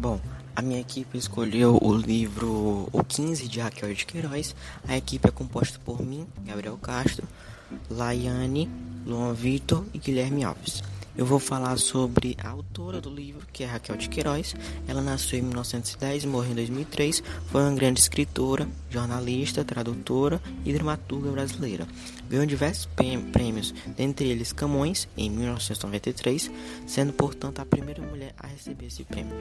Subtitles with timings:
[0.00, 0.18] Bom,
[0.56, 4.56] a minha equipe escolheu o livro O 15 de Raquel de Queiroz.
[4.88, 7.28] A equipe é composta por mim, Gabriel Castro,
[7.90, 8.70] Laiane,
[9.04, 10.82] Luan Vitor e Guilherme Alves.
[11.16, 14.54] Eu vou falar sobre a autora do livro, que é Raquel de Queiroz.
[14.86, 17.22] Ela nasceu em 1910 e morreu em 2003.
[17.50, 21.86] Foi uma grande escritora, jornalista, tradutora e dramaturga brasileira.
[22.28, 22.88] Ganhou diversos
[23.32, 26.50] prêmios, dentre eles Camões, em 1993,
[26.86, 29.34] sendo, portanto, a primeira mulher a receber esse prêmio.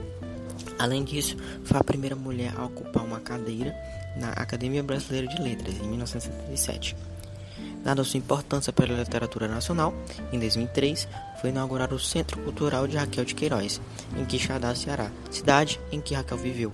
[0.79, 3.75] Além disso, foi a primeira mulher a ocupar uma cadeira
[4.17, 6.95] na Academia Brasileira de Letras, em 1977.
[7.83, 9.93] Dada sua importância para a literatura nacional,
[10.31, 11.07] em 2003
[11.39, 13.79] foi inaugurado o Centro Cultural de Raquel de Queiroz,
[14.17, 16.73] em Quixadá, Ceará, cidade em que Raquel viveu.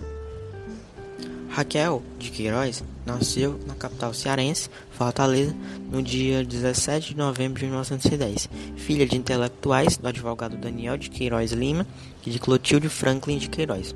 [1.49, 5.55] Raquel de Queiroz nasceu na capital cearense, Fortaleza,
[5.89, 11.53] no dia 17 de novembro de 1910, filha de intelectuais do advogado Daniel de Queiroz
[11.53, 11.87] Lima
[12.25, 13.95] e de Clotilde Franklin de Queiroz.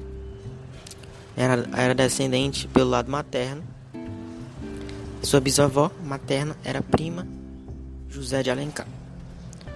[1.36, 3.62] Era, era descendente pelo lado materno
[5.22, 7.28] sua bisavó materna era prima
[8.08, 8.88] José de Alencar.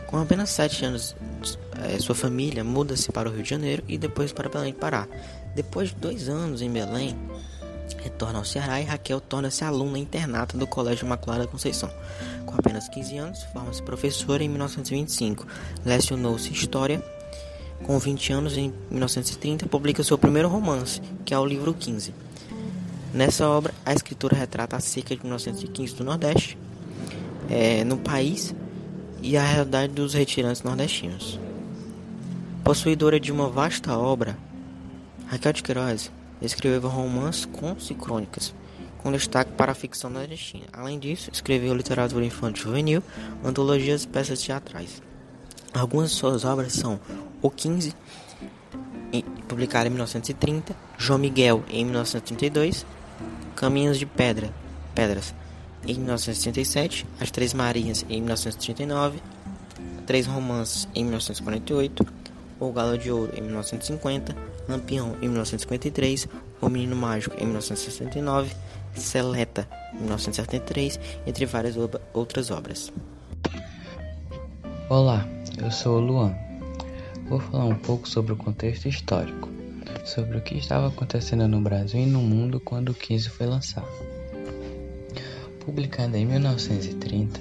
[0.07, 1.15] Com apenas sete anos,
[1.83, 5.07] eh, sua família muda-se para o Rio de Janeiro e depois para Belém Pará.
[5.55, 7.17] Depois de dois anos em Belém,
[8.03, 11.89] retorna ao Ceará e Raquel torna-se aluna internata do Colégio Imaculada Conceição.
[12.45, 15.47] Com apenas 15 anos, forma-se professora em 1925.
[15.85, 17.03] Lecionou-se História.
[17.83, 22.13] Com 20 anos, em 1930, publica seu primeiro romance, que é o livro 15.
[23.13, 26.57] Nessa obra, a escritora retrata a seca de 1915 do Nordeste,
[27.47, 28.55] é, no país
[29.21, 31.39] e a realidade dos retirantes nordestinos.
[32.63, 34.35] Possuidora de uma vasta obra,
[35.27, 36.11] Raquel de Queiroz
[36.41, 38.53] escreveu romances, contos e crônicas,
[38.97, 40.65] com destaque para a ficção nordestina.
[40.73, 43.03] Além disso, escreveu literatura infantil juvenil,
[43.43, 45.03] antologias e peças teatrais.
[45.71, 46.99] Algumas de suas obras são
[47.41, 47.93] O 15,
[49.47, 52.85] publicado em 1930, João Miguel, em 1932,
[53.63, 54.49] Caminhos de Pedra,
[54.93, 55.33] Pedras,
[55.87, 59.21] em 1967, As Três Marinhas, em 1939,
[60.05, 62.05] Três Romances, em 1948,
[62.59, 64.35] O Galo de Ouro, em 1950,
[64.67, 66.27] Lampião, em 1953,
[66.59, 68.53] O Menino Mágico, em 1969,
[68.95, 71.75] Seleta, em 1973, entre várias
[72.13, 72.91] outras obras.
[74.89, 75.25] Olá,
[75.57, 76.35] eu sou o Luan.
[77.29, 79.52] Vou falar um pouco sobre o contexto histórico
[80.05, 83.87] sobre o que estava acontecendo no Brasil e no mundo quando o 15 foi lançado.
[85.59, 87.39] Publicada em 1930,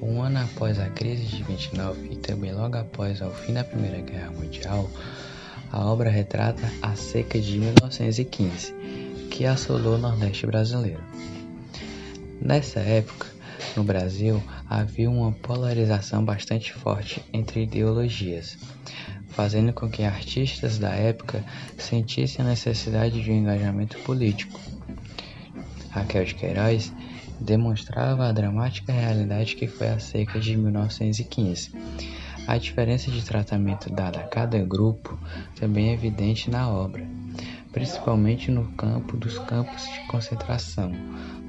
[0.00, 4.00] um ano após a crise de 29 e também logo após o fim da Primeira
[4.00, 4.88] Guerra Mundial,
[5.72, 8.72] a obra retrata a seca de 1915,
[9.30, 11.02] que assolou o Nordeste brasileiro.
[12.40, 13.26] Nessa época,
[13.76, 18.56] no Brasil, havia uma polarização bastante forte entre ideologias,
[19.36, 21.44] fazendo com que artistas da época
[21.76, 24.58] sentissem a necessidade de um engajamento político.
[25.90, 26.90] Raquel de Queiroz
[27.38, 31.70] demonstrava a dramática realidade que foi a seca de 1915.
[32.46, 35.18] A diferença de tratamento dada a cada grupo
[35.60, 37.06] também é evidente na obra,
[37.72, 40.92] principalmente no campo dos campos de concentração.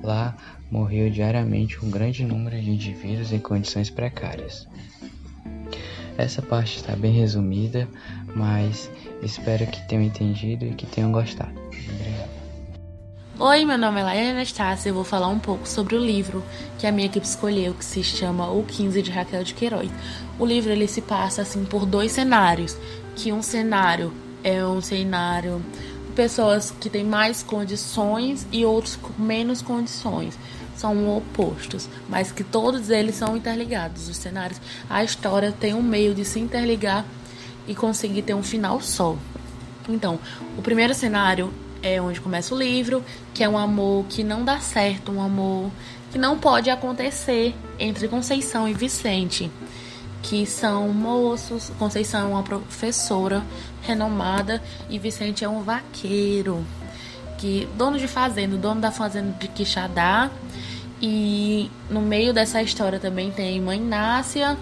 [0.04, 0.36] Lá
[0.69, 4.68] morreu diariamente um grande número de indivíduos em condições precárias.
[6.18, 7.88] Essa parte está bem resumida,
[8.36, 8.90] mas
[9.22, 11.54] espero que tenham entendido e que tenham gostado.
[13.40, 16.44] Oi, meu nome é Laia Anastácia e eu vou falar um pouco sobre o livro
[16.80, 19.92] que a minha equipe escolheu, que se chama O 15 de Raquel de Queiroz.
[20.40, 22.76] O livro ele se passa assim por dois cenários,
[23.16, 24.12] que um cenário
[24.44, 25.64] é um cenário
[26.08, 30.36] de pessoas que têm mais condições e outros com menos condições
[30.78, 34.08] são opostos, mas que todos eles são interligados.
[34.08, 37.06] Os cenários, a história tem um meio de se interligar
[37.68, 39.18] e conseguir ter um final só.
[39.90, 40.20] Então,
[40.58, 41.52] o primeiro cenário
[41.82, 45.72] é onde começa o livro, que é um amor que não dá certo, um amor
[46.12, 49.52] que não pode acontecer entre Conceição e Vicente,
[50.22, 51.72] que são moços.
[51.78, 53.44] Conceição é uma professora
[53.81, 56.66] renomada e Vicente é um vaqueiro
[57.38, 60.30] que dono de fazenda, dono da fazenda de Quixadá.
[61.02, 64.58] E no meio dessa história também tem Mãe Nácia,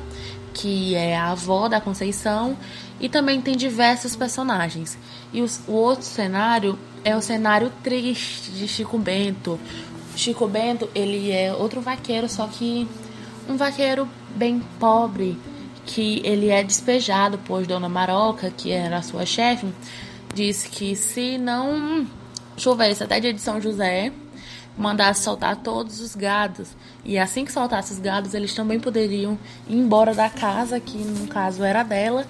[0.53, 2.57] que é a avó da Conceição,
[2.99, 4.97] e também tem diversos personagens.
[5.31, 9.59] E os, o outro cenário é o cenário triste de Chico Bento.
[10.15, 12.87] Chico Bento, ele é outro vaqueiro, só que
[13.47, 15.37] um vaqueiro bem pobre,
[15.85, 19.67] que ele é despejado, pois Dona Maroca, que era a sua chefe,
[20.33, 22.07] disse que se não
[22.57, 24.11] chovesse até dia de São José,
[24.77, 26.69] mandasse soltar todos os gados.
[27.03, 29.37] E assim que soltasse os gados, eles também poderiam
[29.67, 32.25] ir embora da casa, que no caso era dela,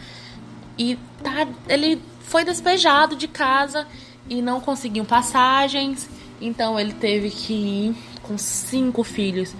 [0.77, 3.87] e tá, ele foi despejado de casa
[4.29, 6.09] e não conseguiu passagens,
[6.41, 9.53] então ele teve que ir com cinco filhos.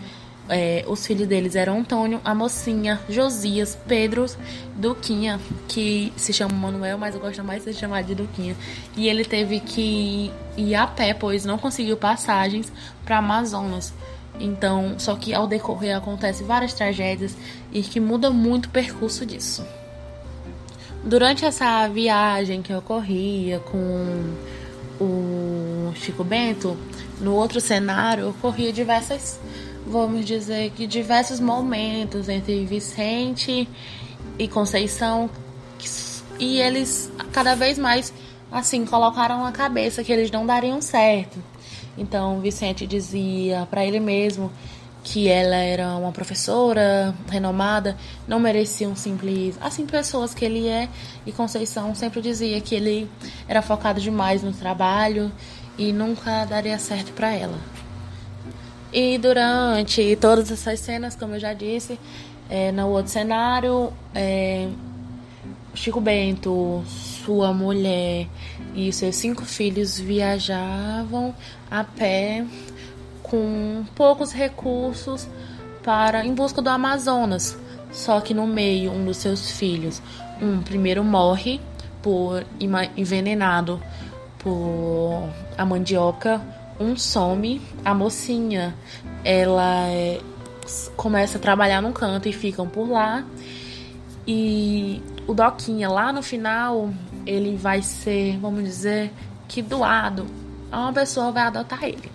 [0.48, 4.26] É, os filhos deles eram Antônio, a mocinha, Josias, Pedro,
[4.76, 8.56] Duquinha, que se chama Manuel, mas eu gosto mais de ser chamado de Duquinha.
[8.96, 12.72] E ele teve que ir a pé, pois não conseguiu passagens
[13.04, 13.94] para Amazonas.
[14.40, 17.36] Então, só que ao decorrer acontece várias tragédias
[17.72, 19.66] e que muda muito o percurso disso.
[21.04, 24.34] Durante essa viagem que ocorria com
[25.00, 26.78] o Chico Bento,
[27.22, 29.40] no outro cenário ocorria diversas,
[29.86, 33.68] vamos dizer que diversos momentos entre Vicente
[34.38, 35.30] e Conceição
[36.40, 38.14] e eles cada vez mais
[38.52, 41.38] assim colocaram na cabeça que eles não dariam certo
[41.98, 44.52] então Vicente dizia para ele mesmo
[45.06, 47.96] que ela era uma professora renomada,
[48.28, 50.90] não merecia um simples, assim pessoas que ele é,
[51.28, 53.08] e Conceição sempre dizia que ele
[53.48, 55.32] era focado demais no trabalho
[55.78, 57.75] e nunca daria certo para ela.
[58.98, 62.00] E durante todas essas cenas, como eu já disse,
[62.50, 64.70] é, no outro cenário, é,
[65.74, 68.26] Chico Bento, sua mulher
[68.74, 71.36] e seus cinco filhos viajavam
[71.70, 72.46] a pé
[73.22, 75.28] com poucos recursos
[75.84, 77.58] para em busca do Amazonas.
[77.92, 80.02] Só que no meio um dos seus filhos,
[80.42, 81.60] um primeiro morre
[82.02, 82.46] por
[82.96, 83.78] envenenado
[84.40, 85.28] por
[85.58, 86.42] a mandioca,
[86.80, 88.75] um some, a mocinha,
[89.24, 90.19] ela é,
[90.95, 93.25] começa a trabalhar num canto e ficam por lá.
[94.27, 96.92] E o Doquinha, lá no final,
[97.25, 99.12] ele vai ser, vamos dizer,
[99.48, 100.25] que doado.
[100.72, 102.12] Uma pessoa vai adotar ele.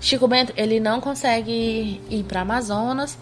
[0.00, 3.18] Chico Bento, ele não consegue ir para Amazonas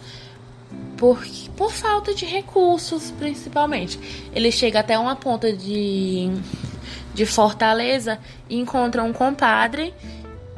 [0.97, 1.25] por,
[1.55, 3.99] por falta de recursos, principalmente.
[4.33, 6.31] Ele chega até uma ponta de,
[7.19, 8.17] de Fortaleza
[8.49, 9.93] encontra um compadre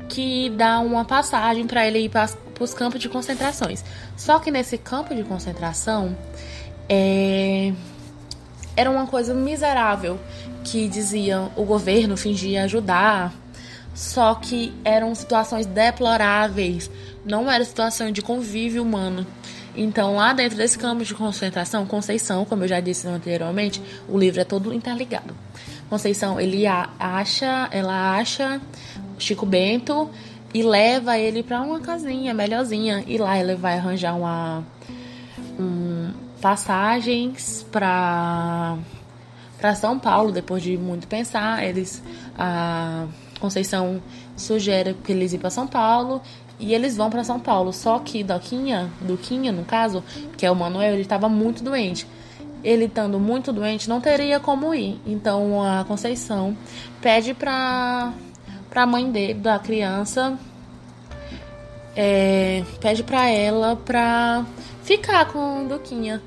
[0.07, 2.29] que dá uma passagem para ele ir para
[2.59, 3.83] os campos de concentrações.
[4.15, 6.15] Só que nesse campo de concentração,
[6.87, 7.73] é,
[8.77, 10.19] era uma coisa miserável
[10.63, 13.33] que diziam o governo fingia ajudar,
[13.95, 16.91] só que eram situações deploráveis,
[17.25, 19.25] não era situação de convívio humano.
[19.75, 24.41] Então, lá dentro desse campo de concentração, Conceição, como eu já disse anteriormente, o livro
[24.41, 25.33] é todo interligado.
[25.91, 28.61] Conceição, ele acha, ela acha
[29.19, 30.09] Chico Bento
[30.53, 33.03] e leva ele para uma casinha melhorzinha.
[33.05, 34.63] E lá ele vai arranjar uma
[35.59, 38.77] um, passagens para
[39.57, 41.61] para São Paulo depois de muito pensar.
[41.61, 42.01] Eles
[42.39, 43.05] a
[43.41, 44.01] Conceição
[44.37, 46.21] sugere que eles ir para São Paulo
[46.57, 47.73] e eles vão para São Paulo.
[47.73, 50.01] Só que Doquinha Duquinha no caso
[50.37, 52.07] que é o Manuel ele estava muito doente
[52.63, 56.55] ele estando muito doente não teria como ir então a Conceição
[57.01, 58.13] pede para
[58.75, 60.37] a mãe dele da criança
[61.95, 64.45] é, pede para ela para
[64.83, 66.21] ficar com Duquinha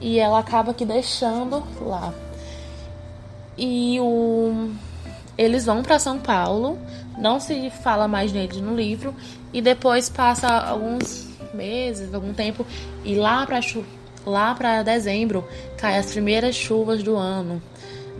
[0.00, 2.12] e ela acaba aqui deixando lá.
[3.56, 4.70] E o
[5.36, 6.78] eles vão para São Paulo,
[7.16, 9.14] não se fala mais neles no livro
[9.52, 12.66] e depois passa alguns meses, algum tempo
[13.04, 13.60] e lá para
[14.26, 17.62] lá para dezembro cai as primeiras chuvas do ano.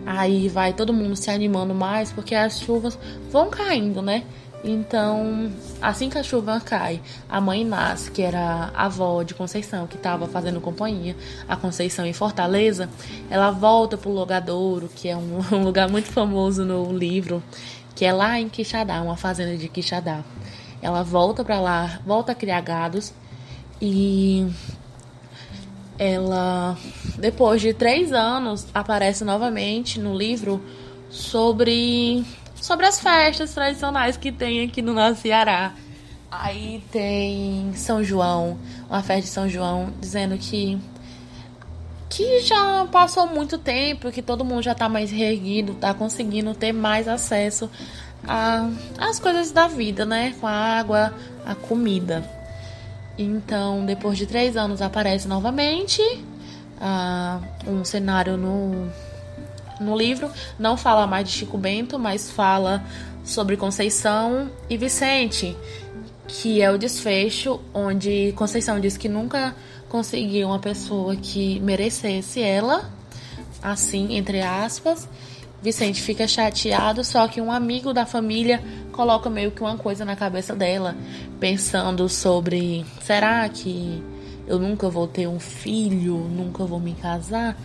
[0.06, 2.99] Aí vai todo mundo se animando mais porque as chuvas
[3.30, 4.25] vão caindo, né?
[4.62, 9.87] Então, assim que a chuva cai, a mãe nasce, que era a avó de Conceição,
[9.87, 11.16] que estava fazendo companhia,
[11.49, 12.88] a Conceição em Fortaleza,
[13.30, 17.42] ela volta para o Logadouro, que é um, um, lugar muito famoso no livro,
[17.94, 20.25] que é lá em Quixadá, uma fazenda de Quixadá.
[20.82, 23.12] Ela volta para lá, volta a criar gados
[23.80, 24.46] e
[25.99, 26.76] ela,
[27.19, 30.62] depois de três anos, aparece novamente no livro
[31.11, 32.25] sobre
[32.55, 35.75] sobre as festas tradicionais que tem aqui no nosso Ceará.
[36.31, 40.78] Aí tem São João, uma festa de São João, dizendo que
[42.09, 46.73] que já passou muito tempo, que todo mundo já tá mais reerguido, tá conseguindo ter
[46.73, 47.71] mais acesso
[48.99, 50.35] às coisas da vida, né?
[50.40, 51.14] Com a água,
[51.45, 52.38] a comida.
[53.18, 56.00] Então, depois de três anos, aparece novamente
[56.80, 58.88] uh, um cenário no
[59.80, 62.84] no livro não fala mais de Chico Bento, mas fala
[63.25, 65.56] sobre Conceição e Vicente,
[66.26, 69.54] que é o desfecho onde Conceição diz que nunca
[69.88, 72.90] conseguiu uma pessoa que merecesse ela,
[73.62, 75.08] assim, entre aspas.
[75.62, 78.62] Vicente fica chateado, só que um amigo da família
[78.92, 80.96] coloca meio que uma coisa na cabeça dela,
[81.40, 84.02] pensando sobre: será que
[84.46, 87.56] eu nunca vou ter um filho, nunca vou me casar?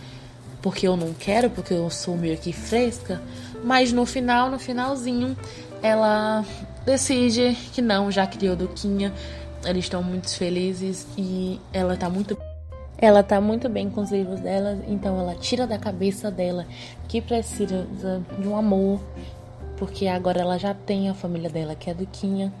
[0.64, 3.20] porque eu não quero, porque eu sou meio que fresca,
[3.62, 5.36] mas no final, no finalzinho,
[5.82, 6.42] ela
[6.86, 9.12] decide que não, já criou Duquinha,
[9.66, 12.34] eles estão muito felizes e ela tá muito
[13.04, 16.66] ela tá muito bem com os livros dela, então ela tira da cabeça dela
[17.08, 17.86] que precisa
[18.38, 19.00] de um amor,
[19.76, 22.52] porque agora ela já tem a família dela, que é a Duquinha,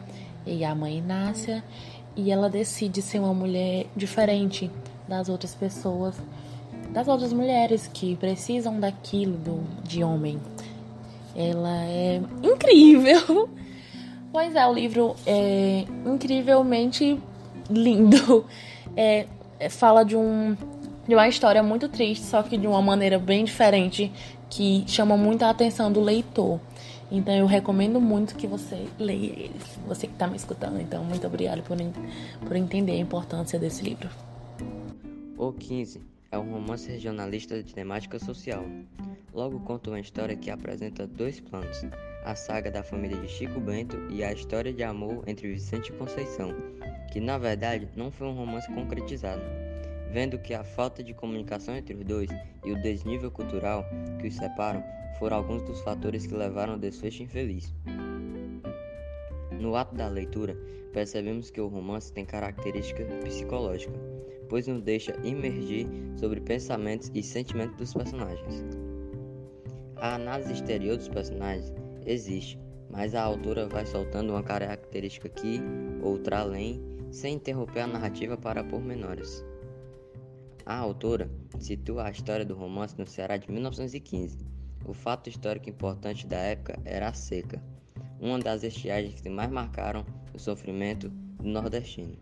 [0.46, 1.64] e a mãe Inácia,
[2.16, 4.70] e ela decide ser uma mulher diferente
[5.08, 6.14] das outras pessoas,
[6.90, 10.38] das outras mulheres que precisam daquilo do, de homem.
[11.34, 13.48] Ela é incrível.
[14.32, 17.16] Pois é, o livro é incrivelmente
[17.70, 18.44] lindo.
[18.96, 19.26] É,
[19.70, 20.56] fala de, um,
[21.06, 24.12] de uma história muito triste, só que de uma maneira bem diferente,
[24.50, 26.60] que chama muito a atenção do leitor.
[27.10, 29.54] Então eu recomendo muito que você leia ele,
[29.86, 30.80] você que está me escutando.
[30.80, 31.76] Então, muito obrigada por,
[32.46, 34.08] por entender a importância desse livro.
[35.36, 38.64] O 15 é um romance regionalista de temática social.
[39.32, 41.84] Logo conta uma história que apresenta dois planos:
[42.24, 45.96] a saga da família de Chico Bento e a história de amor entre Vicente e
[45.96, 46.54] Conceição,
[47.12, 49.42] que na verdade não foi um romance concretizado.
[50.10, 52.30] Vendo que a falta de comunicação entre os dois
[52.64, 53.84] e o desnível cultural
[54.20, 54.82] que os separam
[55.18, 57.74] foram alguns dos fatores que levaram ao desfecho infeliz.
[59.60, 60.56] No ato da leitura,
[60.92, 63.92] percebemos que o romance tem característica psicológica,
[64.48, 68.64] pois nos deixa imergir sobre pensamentos e sentimentos dos personagens.
[69.96, 71.72] A análise exterior dos personagens
[72.06, 72.58] existe,
[72.90, 75.60] mas a autora vai soltando uma característica aqui,
[76.02, 79.44] outra além, sem interromper a narrativa para pormenores.
[80.66, 84.38] A autora situa a história do romance no Ceará de 1915.
[84.86, 87.62] O fato histórico importante da época era a seca,
[88.20, 92.16] uma das estiagens que mais marcaram o sofrimento do nordestino,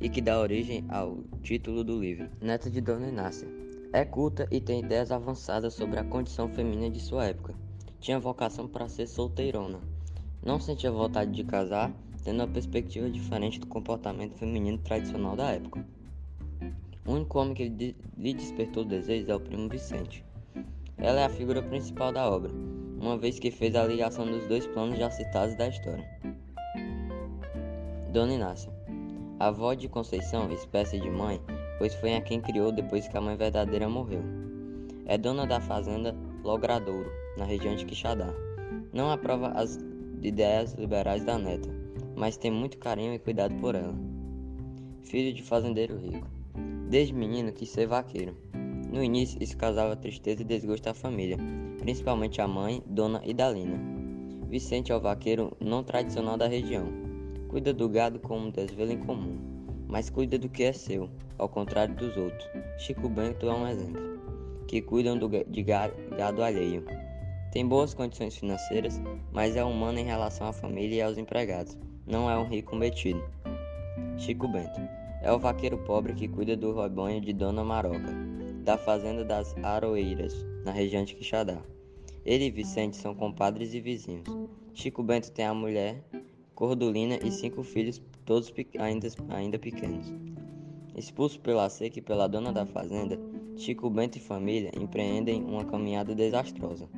[0.00, 3.48] e que dá origem ao título do livro, Neta de Dona Inácia.
[3.92, 7.54] É culta e tem ideias avançadas sobre a condição feminina de sua época
[8.06, 9.80] tinha vocação para ser solteirona.
[10.40, 15.84] Não sentia vontade de casar, tendo uma perspectiva diferente do comportamento feminino tradicional da época.
[17.04, 20.24] O único homem que lhe despertou desejos é o primo Vicente.
[20.96, 22.52] Ela é a figura principal da obra,
[22.96, 26.08] uma vez que fez a ligação dos dois planos já citados da história.
[28.12, 28.70] Dona Inácia,
[29.40, 31.40] avó de Conceição, espécie de mãe,
[31.76, 34.22] pois foi a quem criou depois que a mãe verdadeira morreu.
[35.06, 38.32] É dona da fazenda Logradouro, na região de Quixadá.
[38.92, 39.78] Não aprova as
[40.22, 41.68] ideias liberais da neta,
[42.14, 43.94] mas tem muito carinho e cuidado por ela.
[45.02, 46.28] Filho de fazendeiro rico.
[46.88, 48.36] Desde menino quis ser vaqueiro.
[48.92, 51.36] No início, isso causava tristeza e desgosto à família,
[51.78, 53.78] principalmente à mãe, Dona Idalina.
[54.48, 56.86] Vicente é o vaqueiro não tradicional da região.
[57.48, 59.38] Cuida do gado como um desvelo incomum,
[59.88, 62.48] mas cuida do que é seu, ao contrário dos outros.
[62.78, 64.20] Chico Bento é um exemplo,
[64.66, 66.84] que cuidam do, de gado alheio.
[67.52, 69.00] Tem boas condições financeiras,
[69.32, 71.76] mas é humano em relação à família e aos empregados.
[72.06, 73.22] Não é um rico metido.
[74.18, 74.80] Chico Bento
[75.22, 78.12] é o vaqueiro pobre que cuida do rebanho de Dona Maroca,
[78.62, 80.34] da fazenda das Aroeiras,
[80.64, 81.58] na região de Quixadá.
[82.24, 84.28] Ele e Vicente são compadres e vizinhos.
[84.74, 86.02] Chico Bento tem a mulher,
[86.54, 90.12] Cordulina e cinco filhos, todos ainda, ainda pequenos.
[90.96, 93.18] Expulso pela seca e pela dona da fazenda,
[93.56, 96.88] Chico Bento e família empreendem uma caminhada desastrosa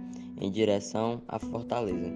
[0.41, 2.13] em direção à fortaleza.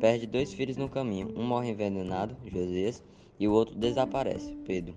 [0.00, 3.02] Perde dois filhos no caminho, um morre envenenado, Josias,
[3.38, 4.94] e o outro desaparece, Pedro.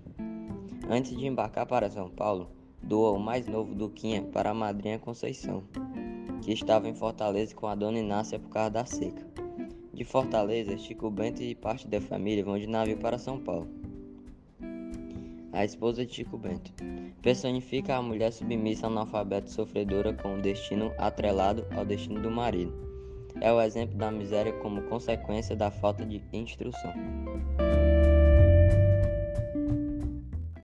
[0.88, 2.50] Antes de embarcar para São Paulo,
[2.82, 5.62] doa o mais novo Duquinha para a madrinha Conceição,
[6.40, 9.26] que estava em Fortaleza com a dona Inácia por causa da seca.
[9.92, 13.81] De Fortaleza, Chico Bento e parte da família vão de navio para São Paulo.
[15.52, 16.72] A esposa de Chico Bento
[17.20, 22.72] personifica a mulher submissa analfabeta sofredora com o destino atrelado ao destino do marido.
[23.40, 26.92] É o exemplo da miséria como consequência da falta de instrução.